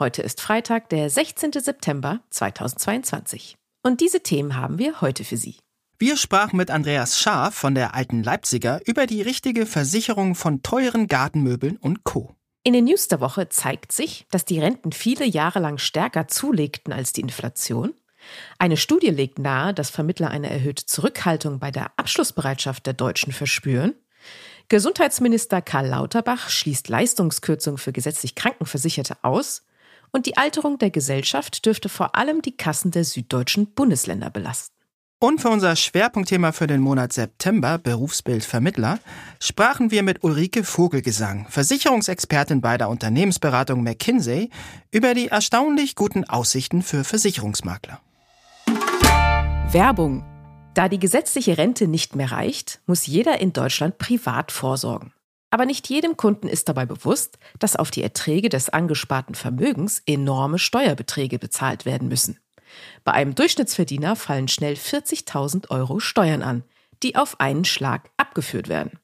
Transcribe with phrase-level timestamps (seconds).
[0.00, 1.50] Heute ist Freitag, der 16.
[1.54, 3.56] September 2022.
[3.82, 5.56] Und diese Themen haben wir heute für Sie.
[5.98, 11.08] Wir sprachen mit Andreas Schaaf von der Alten Leipziger über die richtige Versicherung von teuren
[11.08, 12.36] Gartenmöbeln und Co.
[12.62, 16.92] In den News der Woche zeigt sich, dass die Renten viele Jahre lang stärker zulegten
[16.92, 17.92] als die Inflation.
[18.60, 23.96] Eine Studie legt nahe, dass Vermittler eine erhöhte Zurückhaltung bei der Abschlussbereitschaft der Deutschen verspüren.
[24.68, 29.64] Gesundheitsminister Karl Lauterbach schließt Leistungskürzungen für gesetzlich Krankenversicherte aus.
[30.12, 34.74] Und die Alterung der Gesellschaft dürfte vor allem die Kassen der süddeutschen Bundesländer belasten.
[35.20, 39.00] Und für unser Schwerpunktthema für den Monat September, Berufsbild Vermittler,
[39.40, 44.48] sprachen wir mit Ulrike Vogelgesang, Versicherungsexpertin bei der Unternehmensberatung McKinsey,
[44.92, 48.00] über die erstaunlich guten Aussichten für Versicherungsmakler.
[49.72, 50.24] Werbung.
[50.74, 55.12] Da die gesetzliche Rente nicht mehr reicht, muss jeder in Deutschland privat vorsorgen.
[55.50, 60.58] Aber nicht jedem Kunden ist dabei bewusst, dass auf die Erträge des angesparten Vermögens enorme
[60.58, 62.38] Steuerbeträge bezahlt werden müssen.
[63.04, 66.64] Bei einem Durchschnittsverdiener fallen schnell 40.000 Euro Steuern an,
[67.02, 68.98] die auf einen Schlag abgeführt werden.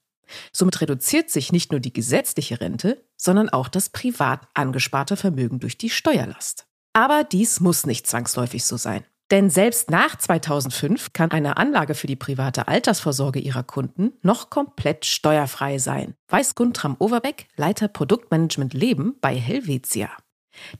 [0.52, 5.78] Somit reduziert sich nicht nur die gesetzliche Rente, sondern auch das privat angesparte Vermögen durch
[5.78, 6.66] die Steuerlast.
[6.92, 9.04] Aber dies muss nicht zwangsläufig so sein.
[9.30, 15.06] Denn selbst nach 2005 kann eine Anlage für die private Altersvorsorge ihrer Kunden noch komplett
[15.06, 20.10] steuerfrei sein, weiß Guntram Overbeck, Leiter Produktmanagement Leben bei Helvetia.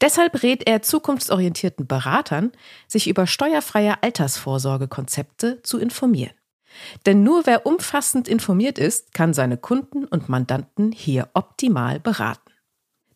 [0.00, 2.53] Deshalb rät er zukunftsorientierten Beratern,
[2.87, 6.34] sich über steuerfreie Altersvorsorgekonzepte zu informieren.
[7.06, 12.44] Denn nur wer umfassend informiert ist, kann seine Kunden und Mandanten hier optimal beraten.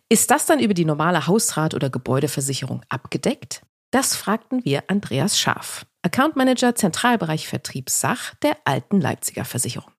[0.10, 3.62] Ist das dann über die normale Hausrat- oder Gebäudeversicherung abgedeckt?
[3.92, 9.92] Das fragten wir Andreas Scharf, Account Manager Zentralbereich Vertrieb Sach der Alten Leipziger Versicherung.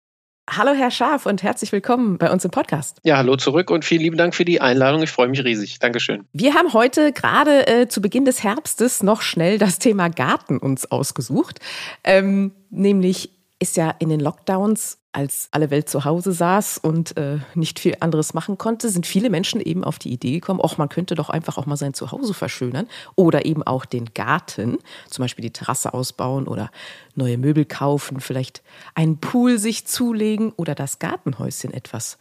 [0.51, 3.01] Hallo Herr Scharf und herzlich willkommen bei uns im Podcast.
[3.05, 5.03] Ja, hallo zurück und vielen lieben Dank für die Einladung.
[5.03, 5.79] Ich freue mich riesig.
[5.79, 6.25] Dankeschön.
[6.33, 10.91] Wir haben heute gerade äh, zu Beginn des Herbstes noch schnell das Thema Garten uns
[10.91, 11.61] ausgesucht.
[12.03, 17.39] Ähm, nämlich ist ja in den Lockdowns, als alle Welt zu Hause saß und äh,
[17.55, 20.89] nicht viel anderes machen konnte, sind viele Menschen eben auf die Idee gekommen, auch man
[20.89, 25.43] könnte doch einfach auch mal sein Zuhause verschönern oder eben auch den Garten, zum Beispiel
[25.43, 26.71] die Terrasse ausbauen oder
[27.15, 28.63] neue Möbel kaufen, vielleicht
[28.95, 32.19] einen Pool sich zulegen oder das Gartenhäuschen etwas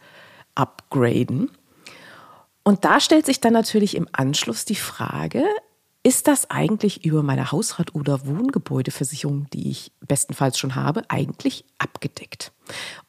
[0.54, 1.50] upgraden.
[2.62, 5.44] Und da stellt sich dann natürlich im Anschluss die Frage,
[6.08, 12.50] ist das eigentlich über meine Hausrat- oder Wohngebäudeversicherung, die ich bestenfalls schon habe, eigentlich abgedeckt?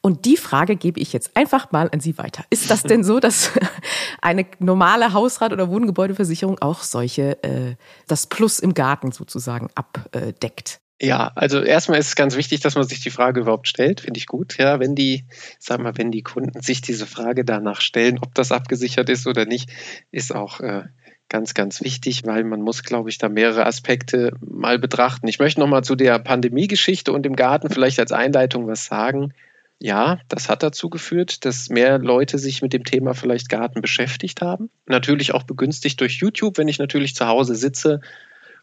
[0.02, 2.44] Und die Frage gebe ich jetzt einfach mal an Sie weiter.
[2.50, 3.52] Ist das denn so, dass
[4.20, 10.82] eine normale Hausrat- oder Wohngebäudeversicherung auch solche, äh, das Plus im Garten sozusagen abdeckt?
[11.02, 14.18] Ja, also erstmal ist es ganz wichtig, dass man sich die Frage überhaupt stellt, finde
[14.18, 14.58] ich gut.
[14.58, 15.24] Ja, wenn die,
[15.58, 19.46] sag mal, wenn die Kunden sich diese Frage danach stellen, ob das abgesichert ist oder
[19.46, 19.70] nicht,
[20.10, 20.82] ist auch äh,
[21.30, 25.26] ganz, ganz wichtig, weil man muss, glaube ich, da mehrere Aspekte mal betrachten.
[25.28, 29.32] Ich möchte noch mal zu der Pandemiegeschichte und dem Garten vielleicht als Einleitung was sagen.
[29.78, 34.42] Ja, das hat dazu geführt, dass mehr Leute sich mit dem Thema vielleicht Garten beschäftigt
[34.42, 34.68] haben.
[34.86, 38.02] Natürlich auch begünstigt durch YouTube, wenn ich natürlich zu Hause sitze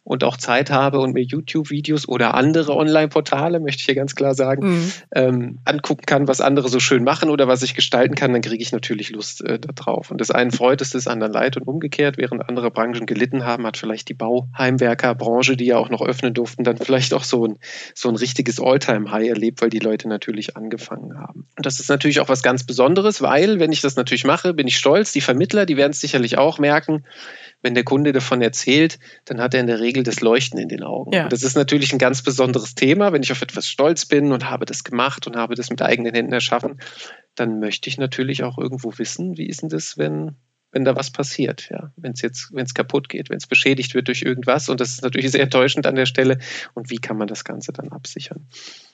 [0.04, 4.34] und auch Zeit habe und mir YouTube-Videos oder andere Online-Portale, möchte ich hier ganz klar
[4.36, 4.92] sagen, mhm.
[5.14, 8.62] ähm, angucken kann, was andere so schön machen oder was ich gestalten kann, dann kriege
[8.62, 10.12] ich natürlich Lust äh, darauf.
[10.12, 13.66] Und das einen freut es des anderen leid und umgekehrt, während andere Branchen gelitten haben,
[13.66, 17.58] hat vielleicht die Bauheimwerkerbranche, die ja auch noch öffnen durften, dann vielleicht auch so ein,
[17.94, 21.48] so ein richtiges All-Time-High erlebt, weil die Leute natürlich angefangen haben.
[21.58, 24.68] Und das ist natürlich auch was ganz Besonderes, weil, wenn ich das natürlich mache, bin
[24.68, 25.12] ich stolz.
[25.12, 27.04] Die Vermittler, die werden es sicherlich auch merken,
[27.62, 30.84] wenn der Kunde davon erzählt, dann hat er in der Regel das Leuchten in den
[30.84, 31.14] Augen.
[31.14, 31.28] Ja.
[31.28, 33.14] Das ist natürlich ein ganz besonderes Thema.
[33.14, 36.14] Wenn ich auf etwas stolz bin und habe das gemacht und habe das mit eigenen
[36.14, 36.80] Händen erschaffen,
[37.36, 40.36] dann möchte ich natürlich auch irgendwo wissen, wie ist denn das, wenn
[40.72, 43.96] wenn da was passiert, ja, wenn es jetzt, wenn es kaputt geht, wenn es beschädigt
[43.96, 46.40] wird durch irgendwas und das ist natürlich sehr enttäuschend an der Stelle
[46.74, 48.48] und wie kann man das Ganze dann absichern?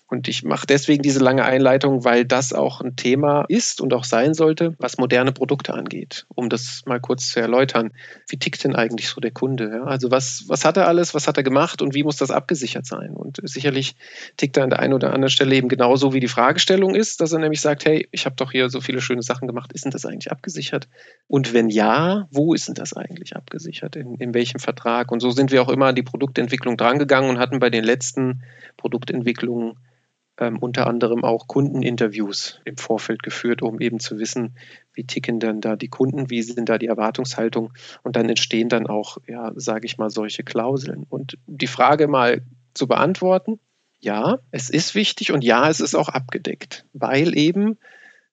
[0.07, 4.03] Und ich mache deswegen diese lange Einleitung, weil das auch ein Thema ist und auch
[4.03, 6.27] sein sollte, was moderne Produkte angeht.
[6.35, 7.91] Um das mal kurz zu erläutern.
[8.27, 9.71] Wie tickt denn eigentlich so der Kunde?
[9.73, 9.83] Ja?
[9.85, 12.85] Also was, was hat er alles, was hat er gemacht und wie muss das abgesichert
[12.85, 13.15] sein?
[13.15, 13.95] Und sicherlich
[14.37, 17.31] tickt er an der einen oder anderen Stelle eben genauso, wie die Fragestellung ist, dass
[17.31, 19.91] er nämlich sagt, hey, ich habe doch hier so viele schöne Sachen gemacht, ist denn
[19.91, 20.87] das eigentlich abgesichert?
[21.27, 23.95] Und wenn ja, wo ist denn das eigentlich abgesichert?
[23.95, 25.11] In, in welchem Vertrag?
[25.11, 28.43] Und so sind wir auch immer an die Produktentwicklung drangegangen und hatten bei den letzten
[28.77, 29.77] Produktentwicklungen
[30.39, 34.55] ähm, unter anderem auch Kundeninterviews im Vorfeld geführt, um eben zu wissen,
[34.93, 38.87] wie ticken denn da die Kunden, wie sind da die Erwartungshaltung und dann entstehen dann
[38.87, 41.05] auch, ja, sage ich mal, solche Klauseln.
[41.09, 42.41] Und die Frage mal
[42.73, 43.59] zu beantworten,
[43.99, 47.77] ja, es ist wichtig und ja, es ist auch abgedeckt, weil eben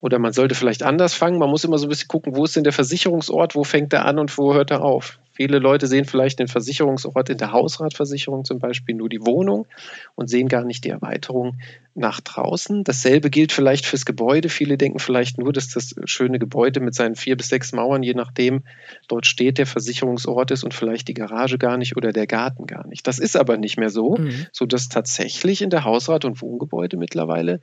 [0.01, 1.39] oder man sollte vielleicht anders fangen.
[1.39, 4.07] Man muss immer so ein bisschen gucken, wo ist denn der Versicherungsort, wo fängt er
[4.07, 5.19] an und wo hört er auf.
[5.33, 9.67] Viele Leute sehen vielleicht den Versicherungsort in der Hausratversicherung zum Beispiel nur die Wohnung
[10.15, 11.57] und sehen gar nicht die Erweiterung
[11.95, 12.85] nach draußen.
[12.85, 14.51] Dasselbe gilt vielleicht fürs Gebäude.
[14.51, 18.13] Viele denken vielleicht nur, dass das schöne Gebäude mit seinen vier bis sechs Mauern, je
[18.13, 18.65] nachdem,
[19.09, 22.87] dort steht, der Versicherungsort ist und vielleicht die Garage gar nicht oder der Garten gar
[22.87, 23.07] nicht.
[23.07, 24.47] Das ist aber nicht mehr so, mhm.
[24.53, 27.61] sodass tatsächlich in der Hausrat- und Wohngebäude mittlerweile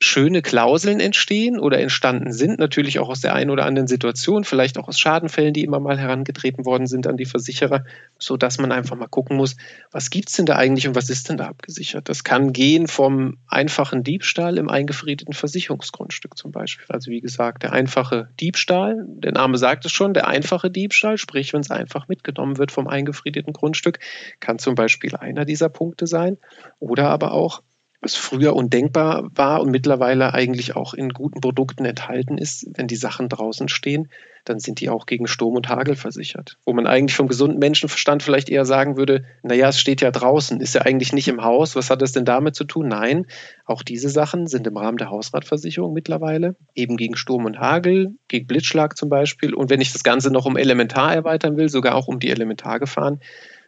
[0.00, 4.76] schöne Klauseln entstehen oder entstanden sind, natürlich auch aus der einen oder anderen Situation, vielleicht
[4.76, 7.84] auch aus Schadenfällen, die immer mal herangetreten worden sind an die Versicherer,
[8.18, 9.56] so dass man einfach mal gucken muss,
[9.92, 12.08] was gibt es denn da eigentlich und was ist denn da abgesichert?
[12.08, 16.86] Das kann gehen vom einfachen Diebstahl im eingefriedeten Versicherungsgrundstück zum Beispiel.
[16.88, 21.52] Also wie gesagt, der einfache Diebstahl, der Name sagt es schon, der einfache Diebstahl, sprich,
[21.52, 24.00] wenn es einfach mitgenommen wird vom eingefriedeten Grundstück,
[24.40, 26.36] kann zum Beispiel einer dieser Punkte sein
[26.80, 27.62] oder aber auch
[28.04, 32.96] was früher undenkbar war und mittlerweile eigentlich auch in guten Produkten enthalten ist, wenn die
[32.96, 34.10] Sachen draußen stehen,
[34.44, 36.58] dann sind die auch gegen Sturm und Hagel versichert.
[36.66, 40.60] Wo man eigentlich vom gesunden Menschenverstand vielleicht eher sagen würde, naja, es steht ja draußen,
[40.60, 42.88] ist ja eigentlich nicht im Haus, was hat das denn damit zu tun?
[42.88, 43.26] Nein,
[43.64, 48.46] auch diese Sachen sind im Rahmen der Hausratversicherung mittlerweile, eben gegen Sturm und Hagel, gegen
[48.46, 49.54] Blitzschlag zum Beispiel.
[49.54, 53.20] Und wenn ich das Ganze noch um Elementar erweitern will, sogar auch um die Elementargefahren,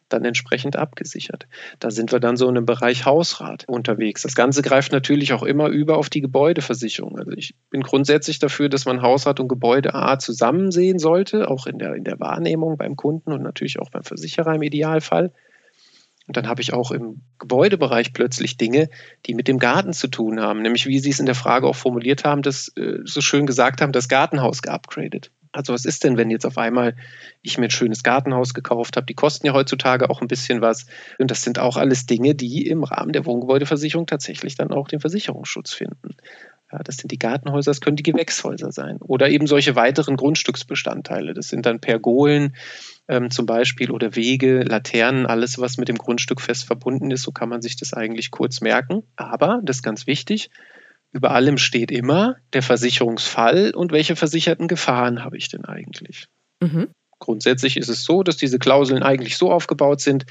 [0.09, 1.47] dann entsprechend abgesichert.
[1.79, 4.23] Da sind wir dann so in einem Bereich Hausrat unterwegs.
[4.23, 7.19] Das Ganze greift natürlich auch immer über auf die Gebäudeversicherung.
[7.19, 11.67] Also ich bin grundsätzlich dafür, dass man Hausrat und Gebäude A zusammen sehen sollte, auch
[11.67, 15.33] in der, in der Wahrnehmung beim Kunden und natürlich auch beim Versicherer im Idealfall.
[16.27, 18.89] Und dann habe ich auch im Gebäudebereich plötzlich Dinge,
[19.27, 20.61] die mit dem Garten zu tun haben.
[20.61, 23.81] Nämlich, wie Sie es in der Frage auch formuliert haben, das äh, so schön gesagt
[23.81, 25.31] haben, das Gartenhaus geupgradet.
[25.57, 26.95] Also was ist denn, wenn jetzt auf einmal
[27.43, 29.07] ich mir ein schönes Gartenhaus gekauft habe?
[29.07, 30.87] Die kosten ja heutzutage auch ein bisschen was.
[31.19, 35.01] Und das sind auch alles Dinge, die im Rahmen der Wohngebäudeversicherung tatsächlich dann auch den
[35.01, 36.17] Versicherungsschutz finden.
[36.73, 38.99] Ja, das sind die Gartenhäuser, das können die Gewächshäuser sein.
[39.01, 41.33] Oder eben solche weiteren Grundstücksbestandteile.
[41.33, 42.57] Das sind dann Pergolen
[43.09, 47.23] ähm, zum Beispiel oder Wege, Laternen, alles, was mit dem Grundstück fest verbunden ist.
[47.23, 49.05] So kann man sich das eigentlich kurz merken.
[49.15, 50.51] Aber, das ist ganz wichtig,
[51.13, 56.29] über allem steht immer der Versicherungsfall und welche versicherten Gefahren habe ich denn eigentlich.
[56.61, 56.89] Mhm.
[57.19, 60.27] Grundsätzlich ist es so, dass diese Klauseln eigentlich so aufgebaut sind,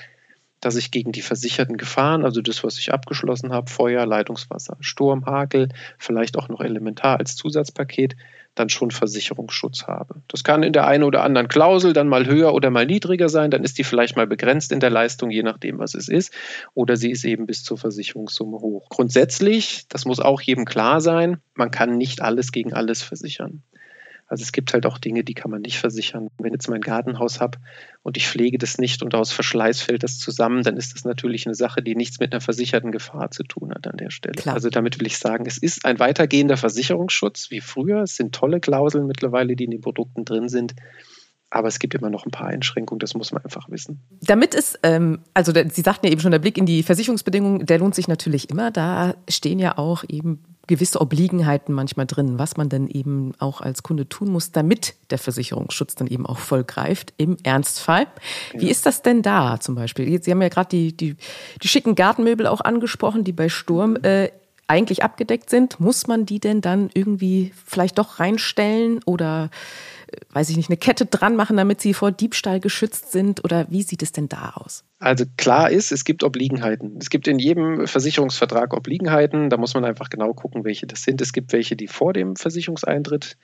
[0.61, 5.25] dass ich gegen die versicherten Gefahren, also das, was ich abgeschlossen habe, Feuer, Leitungswasser, Sturm,
[5.25, 8.15] Hakel, vielleicht auch noch elementar als Zusatzpaket,
[8.55, 10.21] dann schon Versicherungsschutz habe.
[10.27, 13.51] Das kann in der einen oder anderen Klausel dann mal höher oder mal niedriger sein,
[13.51, 16.33] dann ist die vielleicht mal begrenzt in der Leistung, je nachdem, was es ist,
[16.73, 18.89] oder sie ist eben bis zur Versicherungssumme hoch.
[18.89, 23.61] Grundsätzlich, das muss auch jedem klar sein, man kann nicht alles gegen alles versichern.
[24.27, 26.29] Also es gibt halt auch Dinge, die kann man nicht versichern.
[26.39, 27.59] Wenn ich jetzt mein Gartenhaus habe
[28.01, 31.45] und ich pflege das nicht und aus Verschleiß fällt das zusammen, dann ist das natürlich
[31.45, 34.33] eine Sache, die nichts mit einer versicherten Gefahr zu tun hat an der Stelle.
[34.33, 34.55] Klar.
[34.55, 38.01] Also damit will ich sagen, es ist ein weitergehender Versicherungsschutz wie früher.
[38.01, 40.73] Es sind tolle Klauseln mittlerweile, die in den Produkten drin sind.
[41.55, 44.01] Aber es gibt immer noch ein paar Einschränkungen, das muss man einfach wissen.
[44.19, 47.79] Damit ist, ähm, also Sie sagten ja eben schon, der Blick in die Versicherungsbedingungen, der
[47.79, 48.71] lohnt sich natürlich immer.
[48.71, 53.83] Da stehen ja auch eben gewisse Obliegenheiten manchmal drin, was man denn eben auch als
[53.83, 58.07] Kunde tun muss, damit der Versicherungsschutz dann eben auch voll greift im Ernstfall.
[58.53, 60.21] Wie ist das denn da zum Beispiel?
[60.21, 61.15] Sie haben ja gerade die, die,
[61.63, 64.03] die schicken Gartenmöbel auch angesprochen, die bei Sturm mhm.
[64.03, 64.29] äh,
[64.67, 65.79] eigentlich abgedeckt sind.
[65.79, 69.51] Muss man die denn dann irgendwie vielleicht doch reinstellen oder
[70.31, 73.43] weiß ich nicht, eine Kette dran machen, damit sie vor Diebstahl geschützt sind?
[73.43, 74.83] Oder wie sieht es denn da aus?
[74.99, 76.97] Also klar ist, es gibt Obliegenheiten.
[76.99, 79.49] Es gibt in jedem Versicherungsvertrag Obliegenheiten.
[79.49, 81.21] Da muss man einfach genau gucken, welche das sind.
[81.21, 83.37] Es gibt welche, die vor dem Versicherungseintritt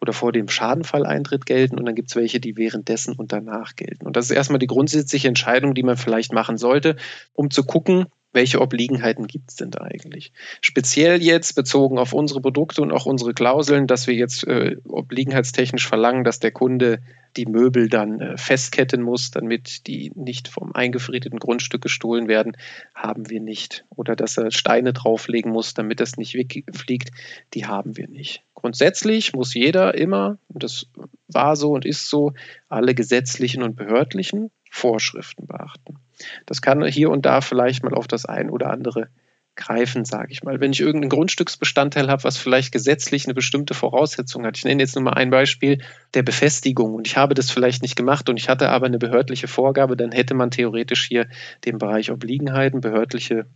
[0.00, 4.06] oder vor dem Schadenfalleintritt gelten und dann gibt es welche, die währenddessen und danach gelten.
[4.06, 6.96] Und das ist erstmal die grundsätzliche Entscheidung, die man vielleicht machen sollte,
[7.34, 10.32] um zu gucken, welche Obliegenheiten gibt es denn da eigentlich?
[10.60, 15.86] Speziell jetzt bezogen auf unsere Produkte und auch unsere Klauseln, dass wir jetzt äh, obliegenheitstechnisch
[15.88, 17.00] verlangen, dass der Kunde
[17.36, 22.56] die Möbel dann äh, festketten muss, damit die nicht vom eingefriedeten Grundstück gestohlen werden,
[22.94, 23.84] haben wir nicht.
[23.90, 27.10] Oder dass er Steine drauflegen muss, damit das nicht wegfliegt,
[27.54, 28.42] die haben wir nicht.
[28.54, 30.86] Grundsätzlich muss jeder immer, und das
[31.28, 32.32] war so und ist so,
[32.68, 35.98] alle gesetzlichen und behördlichen Vorschriften beachten.
[36.46, 39.08] Das kann hier und da vielleicht mal auf das ein oder andere
[39.56, 40.60] greifen, sage ich mal.
[40.60, 44.56] Wenn ich irgendeinen Grundstücksbestandteil habe, was vielleicht gesetzlich eine bestimmte Voraussetzung hat.
[44.56, 45.82] Ich nenne jetzt nur mal ein Beispiel
[46.14, 49.48] der Befestigung und ich habe das vielleicht nicht gemacht und ich hatte aber eine behördliche
[49.48, 51.28] Vorgabe, dann hätte man theoretisch hier
[51.64, 53.46] den Bereich Obliegenheiten, behördliche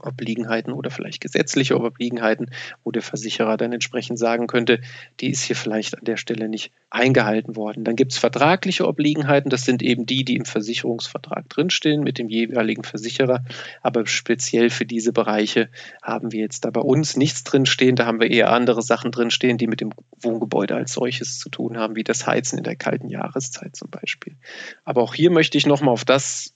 [0.00, 2.50] Obliegenheiten oder vielleicht gesetzliche Obliegenheiten,
[2.84, 4.80] wo der Versicherer dann entsprechend sagen könnte,
[5.20, 7.84] die ist hier vielleicht an der Stelle nicht eingehalten worden.
[7.84, 12.28] Dann gibt es vertragliche Obliegenheiten, das sind eben die, die im Versicherungsvertrag drinstehen mit dem
[12.28, 13.44] jeweiligen Versicherer.
[13.82, 15.68] Aber speziell für diese Bereiche
[16.02, 17.96] haben wir jetzt da bei uns nichts drinstehen.
[17.96, 21.78] Da haben wir eher andere Sachen drinstehen, die mit dem Wohngebäude als solches zu tun
[21.78, 24.36] haben, wie das Heizen in der kalten Jahreszeit zum Beispiel.
[24.84, 26.54] Aber auch hier möchte ich nochmal auf das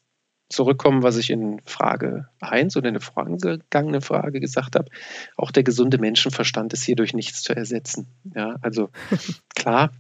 [0.49, 4.91] zurückkommen, was ich in Frage 1 oder in der vorangegangenen Frage gesagt habe.
[5.37, 8.07] Auch der gesunde Menschenverstand ist hier durch nichts zu ersetzen.
[8.35, 8.91] Ja, also
[9.55, 9.93] klar.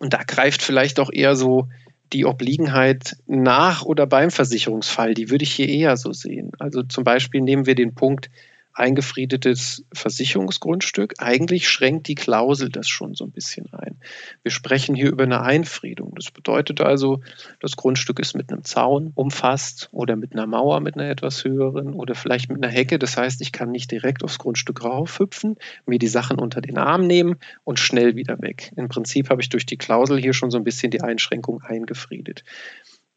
[0.00, 1.68] Und da greift vielleicht auch eher so
[2.12, 5.14] die Obliegenheit nach oder beim Versicherungsfall.
[5.14, 6.52] Die würde ich hier eher so sehen.
[6.58, 8.30] Also zum Beispiel nehmen wir den Punkt,
[8.74, 11.14] eingefriedetes Versicherungsgrundstück.
[11.18, 13.96] Eigentlich schränkt die Klausel das schon so ein bisschen ein.
[14.42, 16.12] Wir sprechen hier über eine Einfriedung.
[16.16, 17.20] Das bedeutet also,
[17.60, 21.94] das Grundstück ist mit einem Zaun umfasst oder mit einer Mauer mit einer etwas höheren
[21.94, 22.98] oder vielleicht mit einer Hecke.
[22.98, 27.06] Das heißt, ich kann nicht direkt aufs Grundstück raufhüpfen, mir die Sachen unter den Arm
[27.06, 28.72] nehmen und schnell wieder weg.
[28.76, 32.44] Im Prinzip habe ich durch die Klausel hier schon so ein bisschen die Einschränkung eingefriedet.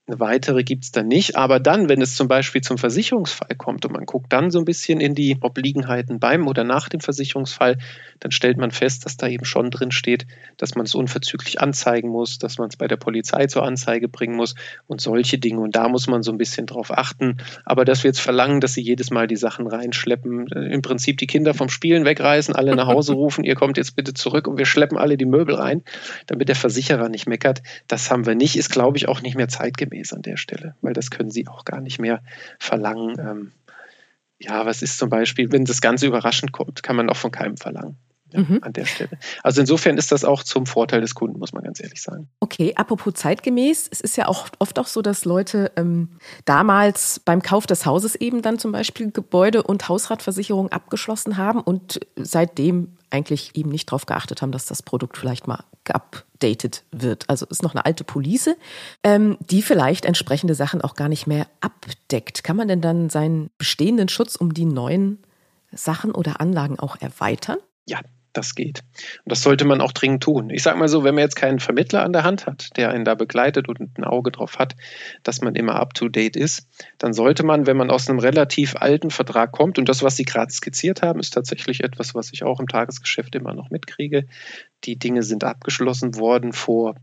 [0.10, 1.36] Eine weitere gibt es dann nicht.
[1.36, 4.64] Aber dann, wenn es zum Beispiel zum Versicherungsfall kommt und man guckt dann so ein
[4.64, 7.78] bisschen in die Obliegenheiten beim oder nach dem Versicherungsfall,
[8.22, 12.10] dann stellt man fest, dass da eben schon drin steht, dass man es unverzüglich anzeigen
[12.10, 14.56] muss, dass man es bei der Polizei zur Anzeige bringen muss
[14.88, 15.60] und solche Dinge.
[15.60, 17.38] Und da muss man so ein bisschen drauf achten.
[17.66, 21.18] Aber dass wir jetzt verlangen, dass sie jedes Mal die Sachen reinschleppen, äh, im Prinzip
[21.18, 24.58] die Kinder vom Spielen wegreißen, alle nach Hause rufen, ihr kommt jetzt bitte zurück und
[24.58, 25.84] wir schleppen alle die Möbel rein,
[26.28, 29.50] damit der Versicherer nicht meckert, das haben wir nicht, ist glaube ich auch nicht mehr
[29.50, 32.22] zeitgemäß zeitgemäß an der Stelle, weil das können sie auch gar nicht mehr
[32.60, 33.18] verlangen.
[33.20, 33.52] Ähm,
[34.40, 37.58] ja, was ist zum Beispiel, wenn das Ganze überraschend kommt, kann man auch von keinem
[37.58, 37.98] verlangen.
[38.30, 38.60] Ja, mhm.
[38.62, 39.12] an der Stelle.
[39.42, 42.28] Also insofern ist das auch zum Vorteil des Kunden, muss man ganz ehrlich sagen.
[42.42, 46.10] Okay, apropos zeitgemäß, es ist ja auch oft auch so, dass Leute ähm,
[46.44, 52.02] damals beim Kauf des Hauses eben dann zum Beispiel Gebäude- und Hausratversicherung abgeschlossen haben und
[52.18, 57.30] seitdem eigentlich eben nicht darauf geachtet haben, dass das Produkt vielleicht mal geupdatet wird.
[57.30, 58.56] Also ist noch eine alte Police,
[59.04, 62.44] ähm, die vielleicht entsprechende Sachen auch gar nicht mehr abdeckt.
[62.44, 65.20] Kann man denn dann seinen bestehenden Schutz um die neuen
[65.72, 67.58] Sachen oder Anlagen auch erweitern?
[67.86, 68.02] Ja,
[68.38, 68.84] das geht.
[69.26, 70.50] Und das sollte man auch dringend tun.
[70.50, 73.04] Ich sage mal so, wenn man jetzt keinen Vermittler an der Hand hat, der einen
[73.04, 74.76] da begleitet und ein Auge drauf hat,
[75.24, 76.68] dass man immer up-to-date ist,
[76.98, 80.26] dann sollte man, wenn man aus einem relativ alten Vertrag kommt, und das, was Sie
[80.26, 84.28] gerade skizziert haben, ist tatsächlich etwas, was ich auch im Tagesgeschäft immer noch mitkriege.
[84.84, 86.96] Die Dinge sind abgeschlossen worden vor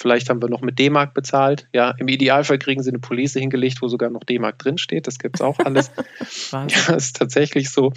[0.00, 1.68] Vielleicht haben wir noch mit D-Mark bezahlt.
[1.74, 5.06] Ja, im Idealfall kriegen sie eine Police hingelegt, wo sogar noch D-Mark drinsteht.
[5.06, 5.90] Das gibt es auch alles.
[6.52, 7.92] ja, ist tatsächlich so.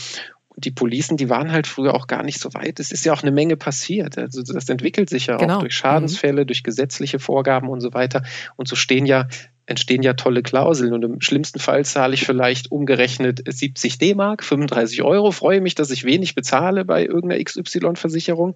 [0.55, 2.79] Und die Policen, die waren halt früher auch gar nicht so weit.
[2.79, 4.17] Es ist ja auch eine Menge passiert.
[4.17, 5.57] Also das entwickelt sich ja genau.
[5.57, 6.47] auch durch Schadensfälle, mhm.
[6.47, 8.23] durch gesetzliche Vorgaben und so weiter.
[8.55, 9.27] Und so stehen ja
[9.65, 15.03] entstehen ja tolle Klauseln und im schlimmsten Fall zahle ich vielleicht umgerechnet 70 D-Mark, 35
[15.03, 18.55] Euro, freue mich, dass ich wenig bezahle bei irgendeiner XY-Versicherung,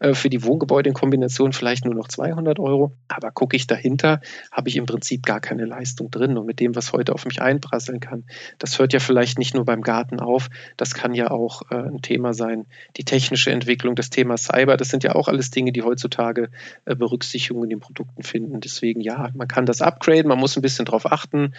[0.00, 4.20] äh, für die Wohngebäude in Kombination vielleicht nur noch 200 Euro, aber gucke ich dahinter,
[4.50, 6.36] habe ich im Prinzip gar keine Leistung drin.
[6.36, 8.24] Und mit dem, was heute auf mich einprasseln kann,
[8.58, 12.02] das hört ja vielleicht nicht nur beim Garten auf, das kann ja auch äh, ein
[12.02, 12.66] Thema sein,
[12.96, 16.50] die technische Entwicklung, das Thema Cyber, das sind ja auch alles Dinge, die heutzutage
[16.86, 20.62] äh, Berücksichtigung in den Produkten finden, deswegen ja, man kann das upgraden, man muss ein
[20.62, 21.54] bisschen darauf achten,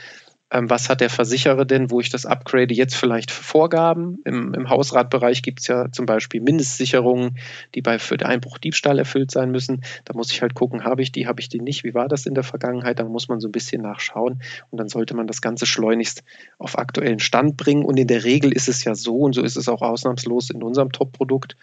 [0.52, 4.20] ähm, was hat der Versicherer denn, wo ich das upgrade, jetzt vielleicht Vorgaben.
[4.26, 7.38] Im, im Hausratbereich gibt es ja zum Beispiel Mindestsicherungen,
[7.74, 9.82] die bei für den Einbruch Diebstahl erfüllt sein müssen.
[10.04, 12.26] Da muss ich halt gucken, habe ich die, habe ich die nicht, wie war das
[12.26, 13.00] in der Vergangenheit?
[13.00, 16.24] Da muss man so ein bisschen nachschauen und dann sollte man das Ganze schleunigst
[16.58, 17.86] auf aktuellen Stand bringen.
[17.86, 20.64] Und in der Regel ist es ja so, und so ist es auch ausnahmslos in
[20.64, 21.56] unserem Top-Produkt,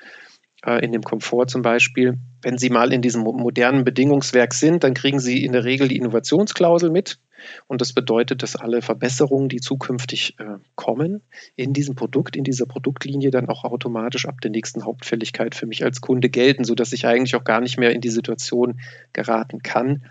[0.66, 2.18] in dem Komfort zum Beispiel.
[2.42, 5.96] Wenn Sie mal in diesem modernen Bedingungswerk sind, dann kriegen Sie in der Regel die
[5.96, 7.18] Innovationsklausel mit.
[7.68, 11.22] Und das bedeutet, dass alle Verbesserungen, die zukünftig äh, kommen,
[11.54, 15.84] in diesem Produkt, in dieser Produktlinie dann auch automatisch ab der nächsten Hauptfälligkeit für mich
[15.84, 18.80] als Kunde gelten, sodass ich eigentlich auch gar nicht mehr in die Situation
[19.12, 20.02] geraten kann,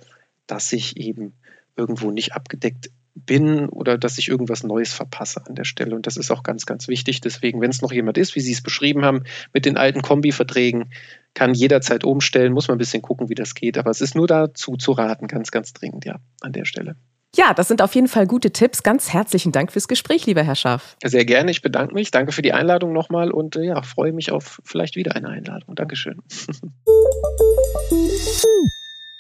[0.48, 1.34] dass ich eben
[1.76, 2.90] irgendwo nicht abgedeckt
[3.26, 5.96] bin oder dass ich irgendwas Neues verpasse an der Stelle.
[5.96, 7.22] Und das ist auch ganz, ganz wichtig.
[7.22, 10.92] Deswegen, wenn es noch jemand ist, wie Sie es beschrieben haben, mit den alten Kombiverträgen,
[11.34, 13.78] kann jederzeit umstellen, muss man ein bisschen gucken, wie das geht.
[13.78, 16.96] Aber es ist nur dazu zu raten, ganz, ganz dringend, ja, an der Stelle.
[17.36, 18.84] Ja, das sind auf jeden Fall gute Tipps.
[18.84, 20.96] Ganz herzlichen Dank fürs Gespräch, lieber Herr Schaff.
[21.04, 21.52] Sehr gerne.
[21.52, 22.10] Ich bedanke mich.
[22.10, 25.76] Danke für die Einladung nochmal und äh, ja, freue mich auf vielleicht wieder eine Einladung.
[25.76, 26.22] Dankeschön.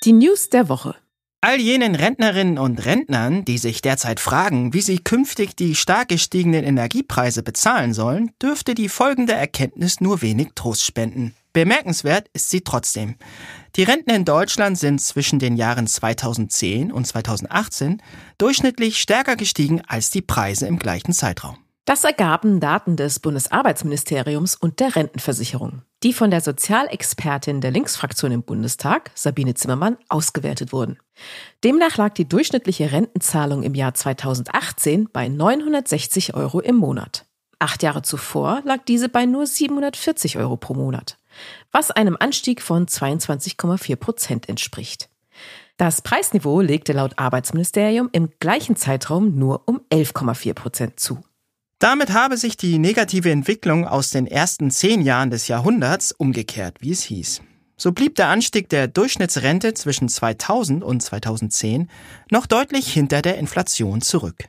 [0.03, 0.95] Die News der Woche.
[1.39, 6.63] All jenen Rentnerinnen und Rentnern, die sich derzeit fragen, wie sie künftig die stark gestiegenen
[6.63, 11.35] Energiepreise bezahlen sollen, dürfte die folgende Erkenntnis nur wenig Trost spenden.
[11.53, 13.17] Bemerkenswert ist sie trotzdem.
[13.75, 18.01] Die Renten in Deutschland sind zwischen den Jahren 2010 und 2018
[18.39, 21.57] durchschnittlich stärker gestiegen als die Preise im gleichen Zeitraum.
[21.87, 28.43] Das ergaben Daten des Bundesarbeitsministeriums und der Rentenversicherung, die von der Sozialexpertin der Linksfraktion im
[28.43, 30.99] Bundestag, Sabine Zimmermann, ausgewertet wurden.
[31.63, 37.25] Demnach lag die durchschnittliche Rentenzahlung im Jahr 2018 bei 960 Euro im Monat.
[37.57, 41.17] Acht Jahre zuvor lag diese bei nur 740 Euro pro Monat,
[41.71, 45.07] was einem Anstieg von 22,4 Prozent entspricht.
[45.77, 51.23] Das Preisniveau legte laut Arbeitsministerium im gleichen Zeitraum nur um 11,4 Prozent zu.
[51.79, 56.91] Damit habe sich die negative Entwicklung aus den ersten zehn Jahren des Jahrhunderts umgekehrt, wie
[56.91, 57.41] es hieß.
[57.77, 61.91] So blieb der Anstieg der Durchschnittsrente zwischen 2000 und 2010
[62.31, 64.45] noch deutlich hinter der Inflation zurück.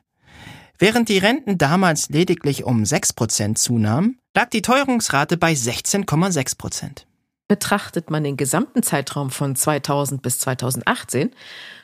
[0.78, 7.04] Während die Renten damals lediglich um 6% zunahmen, lag die Teuerungsrate bei 16,6%.
[7.48, 11.34] Betrachtet man den gesamten Zeitraum von 2000 bis 2018,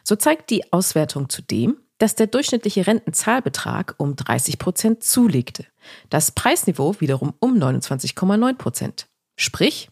[0.03, 5.67] so zeigt die Auswertung zudem, dass der durchschnittliche Rentenzahlbetrag um 30 Prozent zulegte,
[6.11, 9.07] das Preisniveau wiederum um 29,9 Prozent.
[9.37, 9.91] Sprich,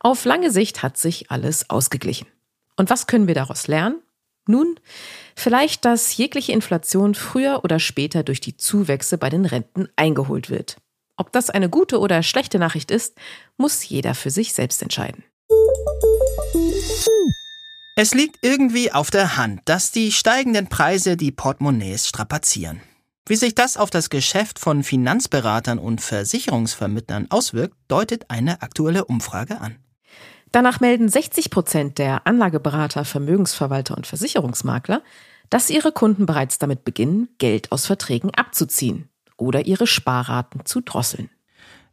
[0.00, 2.26] auf lange Sicht hat sich alles ausgeglichen.
[2.76, 4.02] Und was können wir daraus lernen?
[4.46, 4.78] Nun,
[5.36, 10.78] vielleicht, dass jegliche Inflation früher oder später durch die Zuwächse bei den Renten eingeholt wird.
[11.16, 13.16] Ob das eine gute oder schlechte Nachricht ist,
[13.56, 15.22] muss jeder für sich selbst entscheiden.
[17.94, 22.80] Es liegt irgendwie auf der Hand, dass die steigenden Preise die Portemonnaies strapazieren.
[23.26, 29.60] Wie sich das auf das Geschäft von Finanzberatern und Versicherungsvermittlern auswirkt, deutet eine aktuelle Umfrage
[29.60, 29.76] an.
[30.52, 35.02] Danach melden 60 Prozent der Anlageberater, Vermögensverwalter und Versicherungsmakler,
[35.50, 41.28] dass ihre Kunden bereits damit beginnen, Geld aus Verträgen abzuziehen oder ihre Sparraten zu drosseln.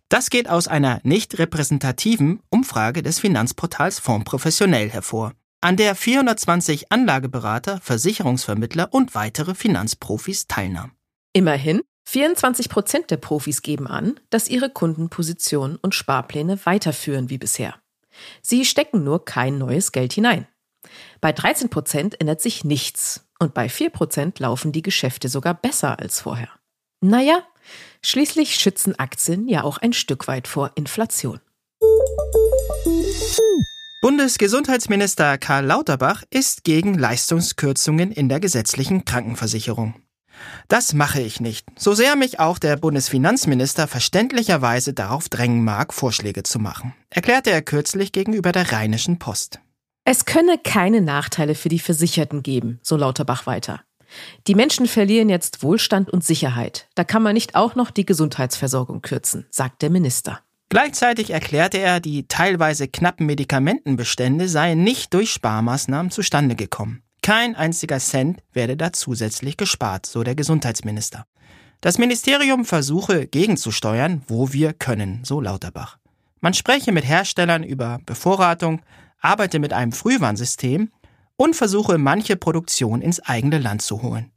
[0.08, 6.92] Das geht aus einer nicht repräsentativen Umfrage des Finanzportals Fonds Professionell hervor an der 420
[6.92, 10.94] Anlageberater, Versicherungsvermittler und weitere Finanzprofis teilnahmen.
[11.34, 17.38] Immerhin, 24 Prozent der Profis geben an, dass ihre Kunden Positionen und Sparpläne weiterführen wie
[17.38, 17.76] bisher.
[18.42, 20.48] Sie stecken nur kein neues Geld hinein.
[21.22, 26.00] Bei 13 Prozent ändert sich nichts und bei 4 Prozent laufen die Geschäfte sogar besser
[26.00, 26.50] als vorher.
[27.02, 27.44] Naja,
[28.02, 31.40] schließlich schützen Aktien ja auch ein Stück weit vor Inflation.
[34.02, 39.94] Bundesgesundheitsminister Karl Lauterbach ist gegen Leistungskürzungen in der gesetzlichen Krankenversicherung.
[40.70, 46.44] Das mache ich nicht, so sehr mich auch der Bundesfinanzminister verständlicherweise darauf drängen mag, Vorschläge
[46.44, 49.60] zu machen, erklärte er kürzlich gegenüber der Rheinischen Post.
[50.06, 53.82] Es könne keine Nachteile für die Versicherten geben, so Lauterbach weiter.
[54.48, 56.88] Die Menschen verlieren jetzt Wohlstand und Sicherheit.
[56.96, 60.40] Da kann man nicht auch noch die Gesundheitsversorgung kürzen, sagt der Minister.
[60.70, 67.02] Gleichzeitig erklärte er, die teilweise knappen Medikamentenbestände seien nicht durch Sparmaßnahmen zustande gekommen.
[67.24, 71.26] Kein einziger Cent werde da zusätzlich gespart, so der Gesundheitsminister.
[71.82, 75.98] Das Ministerium versuche gegenzusteuern, wo wir können, so Lauterbach.
[76.40, 78.82] Man spreche mit Herstellern über Bevorratung,
[79.20, 80.92] arbeite mit einem Frühwarnsystem
[81.36, 84.32] und versuche manche Produktion ins eigene Land zu holen.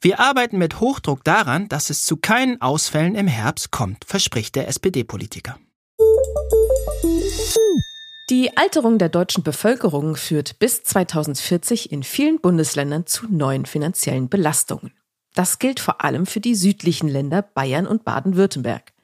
[0.00, 4.68] Wir arbeiten mit Hochdruck daran, dass es zu keinen Ausfällen im Herbst kommt, verspricht der
[4.68, 5.58] SPD-Politiker.
[8.30, 14.92] Die Alterung der deutschen Bevölkerung führt bis 2040 in vielen Bundesländern zu neuen finanziellen Belastungen.
[15.34, 18.94] Das gilt vor allem für die südlichen Länder Bayern und Baden-Württemberg.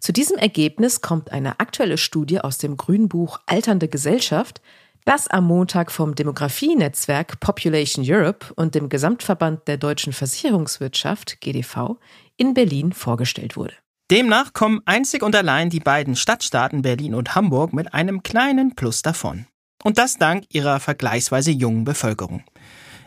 [0.00, 4.60] Zu diesem Ergebnis kommt eine aktuelle Studie aus dem Grünbuch Alternde Gesellschaft,
[5.04, 11.96] das am Montag vom Demografienetzwerk Population Europe und dem Gesamtverband der deutschen Versicherungswirtschaft GDV
[12.36, 13.74] in Berlin vorgestellt wurde.
[14.10, 19.00] Demnach kommen einzig und allein die beiden Stadtstaaten Berlin und Hamburg mit einem kleinen Plus
[19.00, 19.46] davon.
[19.82, 22.44] Und das dank ihrer vergleichsweise jungen Bevölkerung.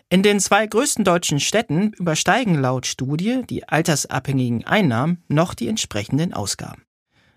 [0.09, 6.33] In den zwei größten deutschen Städten übersteigen laut Studie die altersabhängigen Einnahmen noch die entsprechenden
[6.33, 6.83] Ausgaben.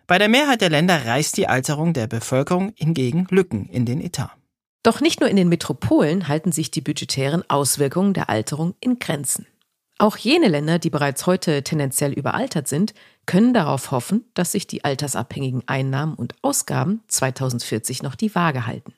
[0.07, 4.37] Bei der Mehrheit der Länder reißt die Alterung der Bevölkerung hingegen Lücken in den Etat.
[4.83, 9.46] Doch nicht nur in den Metropolen halten sich die budgetären Auswirkungen der Alterung in Grenzen.
[10.00, 12.94] Auch jene Länder, die bereits heute tendenziell überaltert sind,
[13.26, 18.94] können darauf hoffen, dass sich die altersabhängigen Einnahmen und Ausgaben 2040 noch die Waage halten.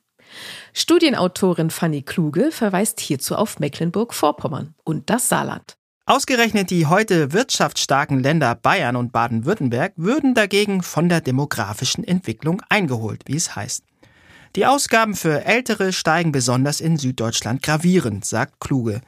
[0.72, 5.76] Studienautorin Fanny Kluge verweist hierzu auf Mecklenburg-Vorpommern und das Saarland.
[6.06, 13.22] Ausgerechnet die heute wirtschaftsstarken Länder Bayern und Baden-Württemberg würden dagegen von der demografischen Entwicklung eingeholt,
[13.26, 13.82] wie es heißt.
[14.54, 19.00] Die Ausgaben für Ältere steigen besonders in Süddeutschland gravierend, sagt Kluge.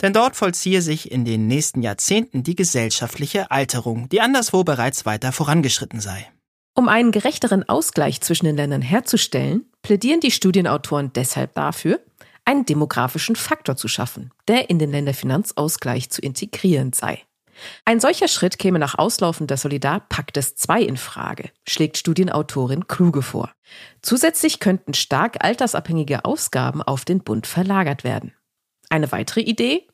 [0.00, 5.32] Denn dort vollziehe sich in den nächsten Jahrzehnten die gesellschaftliche Alterung, die anderswo bereits weiter
[5.32, 6.30] vorangeschritten sei.
[6.74, 12.00] Um einen gerechteren Ausgleich zwischen den Ländern herzustellen, plädieren die Studienautoren deshalb dafür,
[12.44, 17.22] einen demografischen Faktor zu schaffen, der in den Länderfinanzausgleich zu integrieren sei.
[17.84, 23.52] Ein solcher Schritt käme nach Auslaufen des Solidarpaktes II in Frage, schlägt Studienautorin Kluge vor.
[24.02, 28.34] Zusätzlich könnten stark altersabhängige Ausgaben auf den Bund verlagert werden.
[28.88, 29.86] Eine weitere Idee?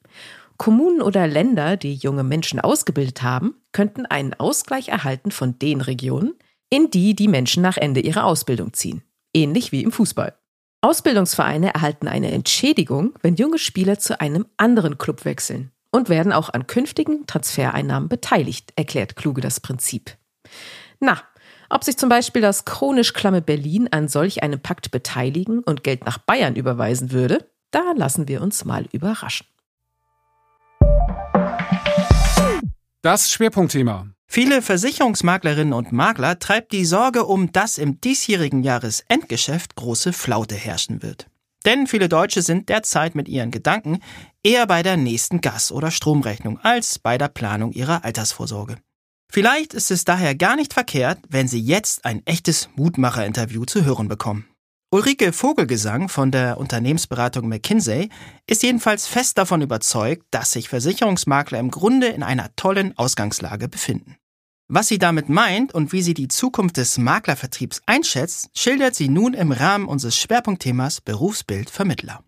[0.56, 6.34] Kommunen oder Länder, die junge Menschen ausgebildet haben, könnten einen Ausgleich erhalten von den Regionen,
[6.68, 9.02] in die die Menschen nach Ende ihrer Ausbildung ziehen.
[9.32, 10.36] Ähnlich wie im Fußball.
[10.80, 16.50] Ausbildungsvereine erhalten eine Entschädigung, wenn junge Spieler zu einem anderen Club wechseln und werden auch
[16.50, 20.16] an künftigen Transfereinnahmen beteiligt, erklärt Kluge das Prinzip.
[21.00, 21.22] Na,
[21.70, 26.06] ob sich zum Beispiel das chronisch klamme Berlin an solch einem Pakt beteiligen und Geld
[26.06, 29.46] nach Bayern überweisen würde, da lassen wir uns mal überraschen.
[33.02, 34.08] Das Schwerpunktthema.
[34.26, 41.02] Viele Versicherungsmaklerinnen und Makler treibt die Sorge um, dass im diesjährigen Jahresendgeschäft große Flaute herrschen
[41.02, 41.28] wird.
[41.64, 44.00] Denn viele Deutsche sind derzeit mit ihren Gedanken
[44.42, 48.76] eher bei der nächsten Gas- oder Stromrechnung als bei der Planung ihrer Altersvorsorge.
[49.30, 54.08] Vielleicht ist es daher gar nicht verkehrt, wenn Sie jetzt ein echtes Mutmacher-Interview zu hören
[54.08, 54.48] bekommen.
[54.90, 58.08] Ulrike Vogelgesang von der Unternehmensberatung McKinsey
[58.46, 64.16] ist jedenfalls fest davon überzeugt, dass sich Versicherungsmakler im Grunde in einer tollen Ausgangslage befinden.
[64.70, 69.32] Was sie damit meint und wie sie die Zukunft des Maklervertriebs einschätzt, schildert sie nun
[69.32, 72.22] im Rahmen unseres Schwerpunktthemas Berufsbild Vermittler.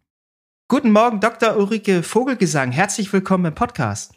[0.67, 1.59] Guten Morgen, Dr.
[1.59, 2.73] Ulrike Vogelgesang.
[2.73, 4.13] Herzlich willkommen im Podcast.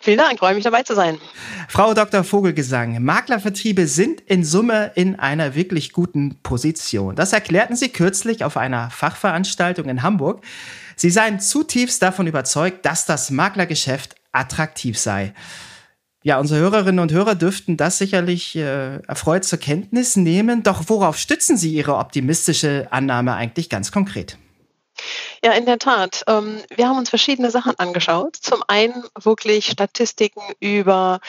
[0.00, 1.18] Vielen Dank, freue mich dabei zu sein.
[1.68, 2.24] Frau Dr.
[2.24, 7.14] Vogelgesang, Maklervertriebe sind in Summe in einer wirklich guten Position.
[7.14, 10.42] Das erklärten Sie kürzlich auf einer Fachveranstaltung in Hamburg.
[10.96, 15.34] Sie seien zutiefst davon überzeugt, dass das Maklergeschäft attraktiv sei.
[16.26, 20.64] Ja, unsere Hörerinnen und Hörer dürften das sicherlich äh, erfreut zur Kenntnis nehmen.
[20.64, 24.36] Doch worauf stützen Sie Ihre optimistische Annahme eigentlich ganz konkret?
[25.44, 26.24] Ja, in der Tat.
[26.28, 28.36] Ähm, wir haben uns verschiedene Sachen angeschaut.
[28.36, 31.20] Zum einen wirklich Statistiken über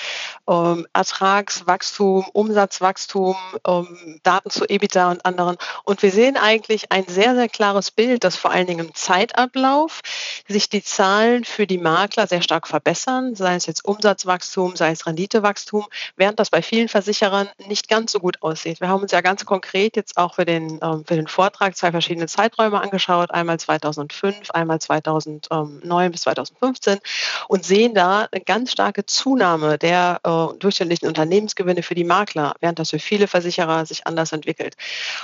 [0.47, 3.35] ähm, Ertragswachstum, Umsatzwachstum,
[3.67, 5.57] ähm, Daten zu EBITDA und anderen.
[5.83, 10.01] Und wir sehen eigentlich ein sehr, sehr klares Bild, dass vor allen Dingen im Zeitablauf
[10.47, 15.05] sich die Zahlen für die Makler sehr stark verbessern, sei es jetzt Umsatzwachstum, sei es
[15.05, 18.79] Renditewachstum, während das bei vielen Versicherern nicht ganz so gut aussieht.
[18.79, 22.27] Wir haben uns ja ganz konkret jetzt auch für den, für den Vortrag zwei verschiedene
[22.27, 26.99] Zeiträume angeschaut, einmal 2000 2005, einmal 2009 bis 2015
[27.47, 32.79] und sehen da eine ganz starke Zunahme der äh, durchschnittlichen Unternehmensgewinne für die Makler, während
[32.79, 34.75] das für viele Versicherer sich anders entwickelt.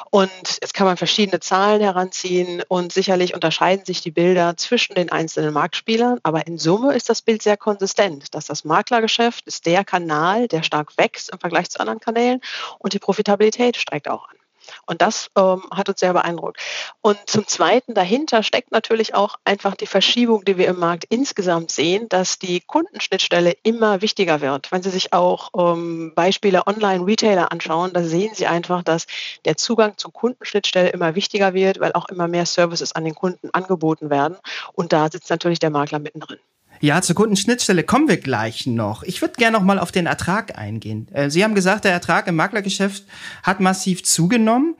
[0.10, 0.32] Und
[0.62, 5.54] jetzt kann man verschiedene Zahlen heranziehen und sicherlich unterscheiden sich die Bilder zwischen den einzelnen
[5.54, 10.48] Marktspielern, aber in Summe ist das Bild sehr konsistent, dass das Maklergeschäft ist der Kanal,
[10.48, 12.42] der stark wächst im Vergleich zu anderen Kanälen
[12.80, 14.43] und die Profitabilität steigt auch an.
[14.86, 16.60] Und das ähm, hat uns sehr beeindruckt.
[17.02, 21.72] Und zum Zweiten dahinter steckt natürlich auch einfach die Verschiebung, die wir im Markt insgesamt
[21.72, 24.72] sehen, dass die Kundenschnittstelle immer wichtiger wird.
[24.72, 29.08] Wenn Sie sich auch ähm, Beispiele Online-Retailer anschauen, da sehen Sie einfach, dass
[29.46, 33.50] der Zugang zur Kundenschnittstelle immer wichtiger wird, weil auch immer mehr Services an den Kunden
[33.52, 34.38] angeboten werden.
[34.74, 36.40] Und da sitzt natürlich der Makler mittendrin.
[36.84, 39.04] Ja, zur Kundenschnittstelle kommen wir gleich noch.
[39.04, 41.08] Ich würde gerne noch mal auf den Ertrag eingehen.
[41.14, 43.06] Äh, Sie haben gesagt, der Ertrag im Maklergeschäft
[43.42, 44.76] hat massiv zugenommen.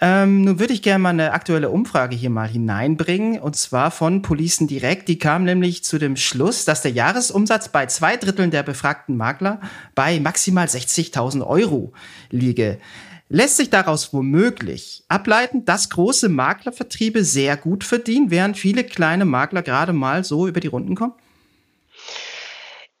[0.00, 4.20] Ähm, nun würde ich gerne mal eine aktuelle Umfrage hier mal hineinbringen, und zwar von
[4.20, 5.06] Policen Direkt.
[5.06, 9.60] Die kam nämlich zu dem Schluss, dass der Jahresumsatz bei zwei Dritteln der befragten Makler
[9.94, 11.92] bei maximal 60.000 Euro
[12.30, 12.80] liege.
[13.28, 19.62] Lässt sich daraus womöglich ableiten, dass große Maklervertriebe sehr gut verdienen, während viele kleine Makler
[19.62, 21.12] gerade mal so über die Runden kommen?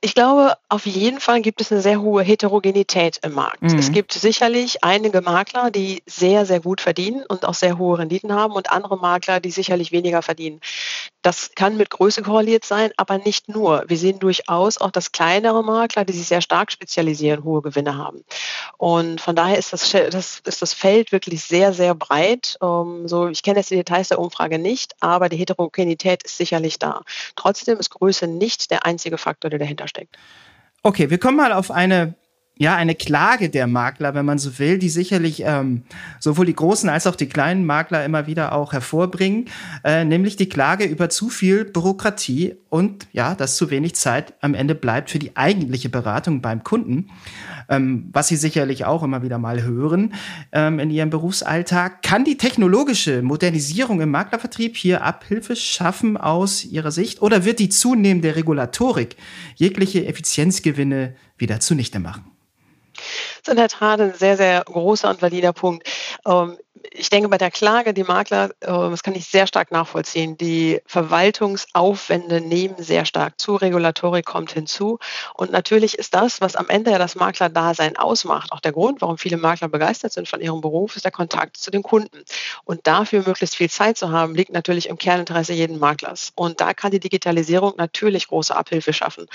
[0.04, 3.62] Ich glaube, auf jeden Fall gibt es eine sehr hohe Heterogenität im Markt.
[3.62, 3.78] Mhm.
[3.78, 8.30] Es gibt sicherlich einige Makler, die sehr, sehr gut verdienen und auch sehr hohe Renditen
[8.34, 10.60] haben und andere Makler, die sicherlich weniger verdienen.
[11.24, 13.84] Das kann mit Größe korreliert sein, aber nicht nur.
[13.88, 18.22] Wir sehen durchaus auch, dass kleinere Makler, die sich sehr stark spezialisieren, hohe Gewinne haben.
[18.76, 22.58] Und von daher ist das, das, ist das Feld wirklich sehr, sehr breit.
[22.60, 26.78] Ähm, so, ich kenne jetzt die Details der Umfrage nicht, aber die Heterogenität ist sicherlich
[26.78, 27.00] da.
[27.36, 30.18] Trotzdem ist Größe nicht der einzige Faktor, der dahinter steckt.
[30.82, 32.12] Okay, wir kommen mal auf eine
[32.56, 35.82] ja, eine Klage der Makler, wenn man so will, die sicherlich ähm,
[36.20, 39.46] sowohl die großen als auch die kleinen Makler immer wieder auch hervorbringen,
[39.82, 44.54] äh, nämlich die Klage über zu viel Bürokratie und ja, dass zu wenig Zeit am
[44.54, 47.10] Ende bleibt für die eigentliche Beratung beim Kunden,
[47.68, 50.14] ähm, was Sie sicherlich auch immer wieder mal hören
[50.52, 52.02] ähm, in Ihrem Berufsalltag.
[52.02, 57.68] Kann die technologische Modernisierung im Maklervertrieb hier Abhilfe schaffen aus Ihrer Sicht oder wird die
[57.68, 59.16] zunehmende Regulatorik
[59.56, 62.30] jegliche Effizienzgewinne wieder zunichte machen?
[63.46, 65.86] Ist in der Tat ein sehr, sehr großer und valider Punkt.
[66.26, 66.56] Ähm,
[66.90, 70.80] ich denke, bei der Klage, die Makler, äh, das kann ich sehr stark nachvollziehen, die
[70.86, 74.98] Verwaltungsaufwände nehmen sehr stark zu, Regulatorik kommt hinzu.
[75.34, 79.18] Und natürlich ist das, was am Ende ja das Maklerdasein ausmacht, auch der Grund, warum
[79.18, 82.24] viele Makler begeistert sind von ihrem Beruf, ist der Kontakt zu den Kunden.
[82.64, 86.32] Und dafür möglichst viel Zeit zu haben, liegt natürlich im Kerninteresse jeden Maklers.
[86.34, 89.26] Und da kann die Digitalisierung natürlich große Abhilfe schaffen.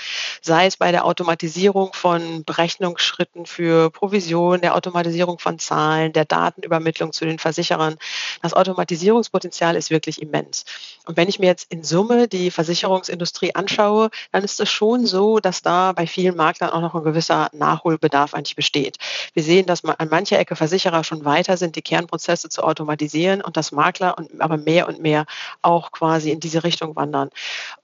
[0.42, 7.12] Sei es bei der Automatisierung von Berechnungsschritten für Provision, der Automatisierung von Zahlen, der Datenübermittlung
[7.12, 7.96] zu den Versicherern.
[8.42, 10.64] Das Automatisierungspotenzial ist wirklich immens.
[11.06, 15.40] Und wenn ich mir jetzt in Summe die Versicherungsindustrie anschaue, dann ist es schon so,
[15.40, 18.98] dass da bei vielen Maklern auch noch ein gewisser Nachholbedarf eigentlich besteht.
[19.34, 23.40] Wir sehen, dass man an mancher Ecke Versicherer schon weiter sind, die Kernprozesse zu automatisieren
[23.40, 25.26] und dass Makler und aber mehr und mehr
[25.62, 27.30] auch quasi in diese Richtung wandern.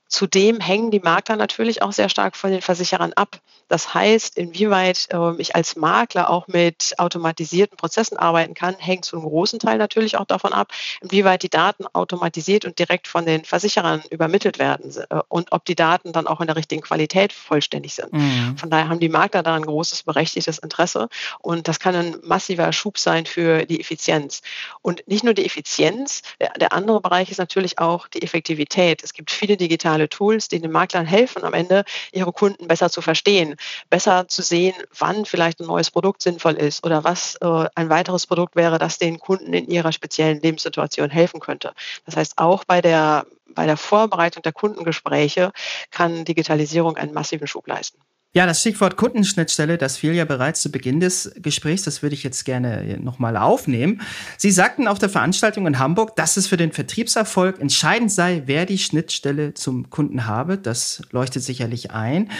[0.08, 3.40] Zudem hängen die Makler natürlich auch sehr stark von den Versicherern ab.
[3.68, 9.16] Das heißt, inwieweit äh, ich als Makler auch mit automatisierten Prozessen arbeiten kann, hängt zu
[9.16, 13.44] einem großen Teil natürlich auch davon ab, inwieweit die Daten automatisiert und direkt von den
[13.44, 17.94] Versicherern übermittelt werden äh, und ob die Daten dann auch in der richtigen Qualität vollständig
[17.94, 18.12] sind.
[18.12, 18.56] Mhm.
[18.56, 21.08] Von daher haben die Makler da ein großes berechtigtes Interesse
[21.40, 24.42] und das kann ein massiver Schub sein für die Effizienz.
[24.82, 29.02] Und nicht nur die Effizienz, der, der andere Bereich ist natürlich auch die Effektivität.
[29.02, 32.90] Es gibt viele digitale digitale Tools, die den Maklern helfen, am Ende ihre Kunden besser
[32.90, 33.56] zu verstehen,
[33.90, 38.26] besser zu sehen, wann vielleicht ein neues Produkt sinnvoll ist oder was äh, ein weiteres
[38.26, 41.72] Produkt wäre, das den Kunden in ihrer speziellen Lebenssituation helfen könnte.
[42.04, 45.52] Das heißt, auch bei der, bei der Vorbereitung der Kundengespräche
[45.90, 47.98] kann Digitalisierung einen massiven Schub leisten.
[48.36, 52.22] Ja, das Stichwort Kundenschnittstelle, das fiel ja bereits zu Beginn des Gesprächs, das würde ich
[52.22, 54.02] jetzt gerne nochmal aufnehmen.
[54.36, 58.66] Sie sagten auf der Veranstaltung in Hamburg, dass es für den Vertriebserfolg entscheidend sei, wer
[58.66, 60.58] die Schnittstelle zum Kunden habe.
[60.58, 62.30] Das leuchtet sicherlich ein.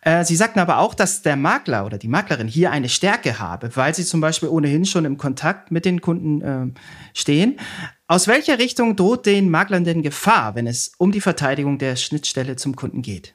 [0.00, 3.76] Äh, sie sagten aber auch, dass der Makler oder die Maklerin hier eine Stärke habe,
[3.76, 6.80] weil sie zum Beispiel ohnehin schon im Kontakt mit den Kunden äh,
[7.16, 7.60] stehen.
[8.08, 12.56] Aus welcher Richtung droht den Maklern denn Gefahr, wenn es um die Verteidigung der Schnittstelle
[12.56, 13.33] zum Kunden geht?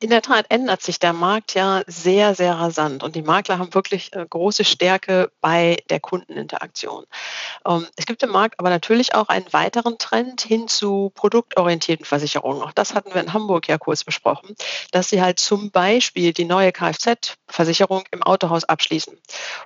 [0.00, 3.74] In der Tat ändert sich der Markt ja sehr, sehr rasant und die Makler haben
[3.74, 7.04] wirklich äh, große Stärke bei der Kundeninteraktion.
[7.66, 12.62] Ähm, es gibt im Markt aber natürlich auch einen weiteren Trend hin zu produktorientierten Versicherungen.
[12.62, 14.54] Auch das hatten wir in Hamburg ja kurz besprochen,
[14.92, 19.18] dass sie halt zum Beispiel die neue Kfz-Versicherung im Autohaus abschließen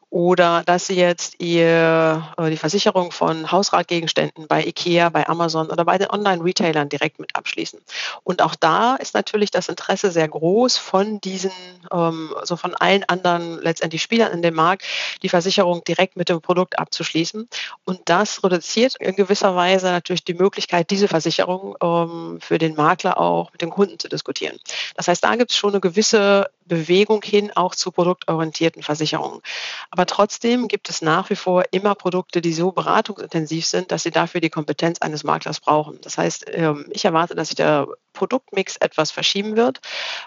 [0.08, 5.84] oder dass sie jetzt ihr, äh, die Versicherung von Hausratgegenständen bei IKEA, bei Amazon oder
[5.84, 7.80] bei den Online-Retailern direkt mit abschließen.
[8.24, 11.52] Und auch da ist natürlich das Interesse sehr groß von diesen,
[11.92, 14.84] ähm, also von allen anderen letztendlich Spielern in dem Markt,
[15.22, 17.48] die Versicherung direkt mit dem Produkt abzuschließen.
[17.84, 23.18] Und das reduziert in gewisser Weise natürlich die Möglichkeit, diese Versicherung ähm, für den Makler
[23.18, 24.58] auch mit den Kunden zu diskutieren.
[24.96, 29.40] Das heißt, da gibt es schon eine gewisse Bewegung hin auch zu produktorientierten Versicherungen.
[29.90, 34.10] Aber trotzdem gibt es nach wie vor immer Produkte, die so beratungsintensiv sind, dass sie
[34.10, 35.98] dafür die Kompetenz eines Maklers brauchen.
[36.00, 39.80] Das heißt, ähm, ich erwarte, dass sich der Produktmix etwas verschieben wird,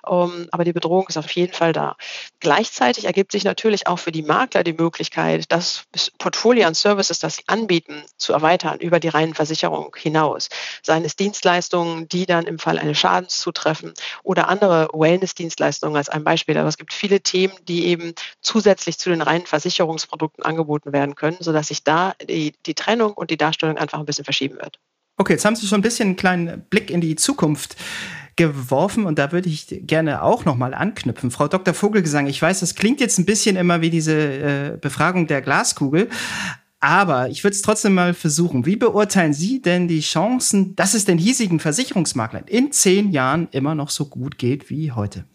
[0.07, 1.95] ähm, aber die Bedrohung ist auf jeden Fall da.
[2.39, 5.85] Gleichzeitig ergibt sich natürlich auch für die Makler die Möglichkeit, das
[6.17, 10.49] Portfolio an Services, das sie anbieten, zu erweitern über die reinen Versicherung hinaus.
[10.83, 16.23] Seien es Dienstleistungen, die dann im Fall eines Schadens zutreffen oder andere Wellness-Dienstleistungen als ein
[16.23, 16.34] Beispiel.
[16.37, 21.37] Aber es gibt viele Themen, die eben zusätzlich zu den reinen Versicherungsprodukten angeboten werden können,
[21.39, 24.79] sodass sich da die, die Trennung und die Darstellung einfach ein bisschen verschieben wird.
[25.17, 27.77] Okay, jetzt haben Sie schon ein bisschen einen kleinen Blick in die Zukunft
[28.35, 31.31] geworfen und da würde ich gerne auch nochmal anknüpfen.
[31.31, 31.73] Frau Dr.
[31.73, 36.09] Vogelgesang, ich weiß, das klingt jetzt ein bisschen immer wie diese äh, Befragung der Glaskugel,
[36.81, 38.65] aber ich würde es trotzdem mal versuchen.
[38.65, 43.73] Wie beurteilen Sie denn die Chancen, dass es den hiesigen Versicherungsmaklern in zehn Jahren immer
[43.73, 45.25] noch so gut geht wie heute?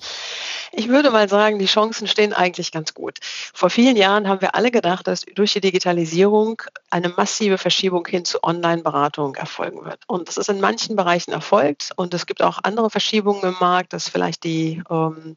[0.80, 3.18] Ich würde mal sagen, die Chancen stehen eigentlich ganz gut.
[3.52, 8.24] Vor vielen Jahren haben wir alle gedacht, dass durch die Digitalisierung eine massive Verschiebung hin
[8.24, 10.00] zu Online-Beratung erfolgen wird.
[10.06, 13.92] Und das ist in manchen Bereichen erfolgt und es gibt auch andere Verschiebungen im Markt,
[13.92, 15.36] dass vielleicht die ähm,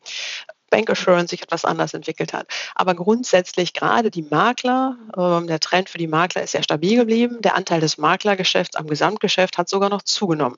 [0.73, 2.47] Bankassurance sich etwas anders entwickelt hat.
[2.73, 7.41] Aber grundsätzlich gerade die Makler, äh, der Trend für die Makler ist sehr stabil geblieben.
[7.41, 10.57] Der Anteil des Maklergeschäfts am Gesamtgeschäft hat sogar noch zugenommen.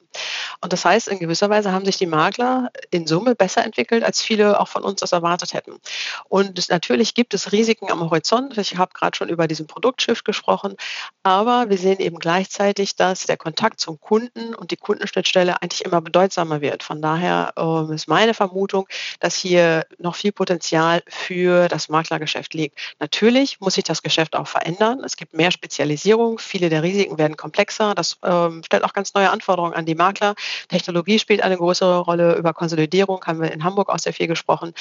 [0.62, 4.22] Und das heißt, in gewisser Weise haben sich die Makler in Summe besser entwickelt, als
[4.22, 5.82] viele auch von uns das erwartet hätten.
[6.30, 8.58] Und es, natürlich gibt es Risiken am Horizont.
[8.58, 10.76] Ich habe gerade schon über diesen Produktschiff gesprochen.
[11.24, 16.00] Aber wir sehen eben gleichzeitig, dass der Kontakt zum Kunden und die Kundenschnittstelle eigentlich immer
[16.00, 16.84] bedeutsamer wird.
[16.84, 18.88] Von daher äh, ist meine Vermutung,
[19.20, 22.80] dass hier noch viel Potenzial für das Maklergeschäft liegt.
[23.00, 25.02] Natürlich muss sich das Geschäft auch verändern.
[25.04, 26.40] Es gibt mehr Spezialisierung.
[26.40, 27.94] Viele der Risiken werden komplexer.
[27.94, 30.36] Das ähm, stellt auch ganz neue Anforderungen an die Makler.
[30.70, 32.36] Technologie spielt eine größere Rolle.
[32.36, 34.74] Über Konsolidierung haben wir in Hamburg auch sehr viel gesprochen.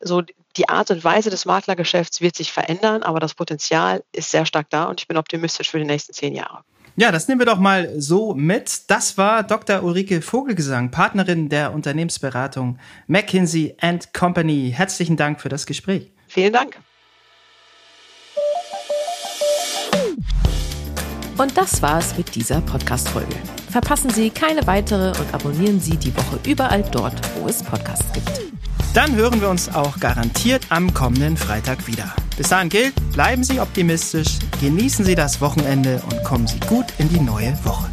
[0.00, 0.22] So
[0.56, 4.68] die Art und Weise des Maklergeschäfts wird sich verändern, aber das Potenzial ist sehr stark
[4.70, 6.64] da und ich bin optimistisch für die nächsten zehn Jahre.
[6.96, 8.88] Ja, das nehmen wir doch mal so mit.
[8.88, 9.82] Das war Dr.
[9.82, 12.78] Ulrike Vogelgesang, Partnerin der Unternehmensberatung
[13.08, 13.76] McKinsey
[14.12, 14.72] Company.
[14.74, 16.12] Herzlichen Dank für das Gespräch.
[16.28, 16.78] Vielen Dank.
[21.36, 23.34] Und das war's mit dieser Podcast-Folge.
[23.74, 28.30] Verpassen Sie keine weitere und abonnieren Sie die Woche überall dort, wo es Podcasts gibt.
[28.94, 32.14] Dann hören wir uns auch garantiert am kommenden Freitag wieder.
[32.36, 37.08] Bis dahin gilt, bleiben Sie optimistisch, genießen Sie das Wochenende und kommen Sie gut in
[37.08, 37.90] die neue Woche.